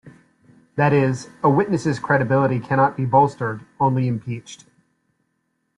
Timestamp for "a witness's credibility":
1.43-2.59